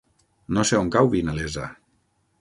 No 0.57 0.63
sé 0.69 0.79
on 0.79 0.89
cau 0.97 1.11
Vinalesa. 1.13 1.71